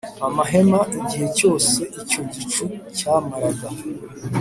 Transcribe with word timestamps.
amahema 0.27 0.79
Igihe 0.99 1.27
cyose 1.37 1.75
icyo 2.01 2.21
gicu 2.33 2.65
cyamaraga 2.97 3.67